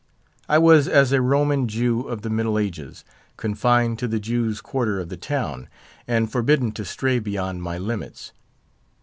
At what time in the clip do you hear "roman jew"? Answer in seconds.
1.21-2.07